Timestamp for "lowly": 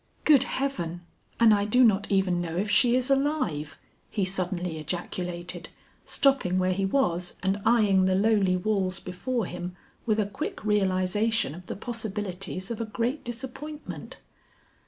8.15-8.57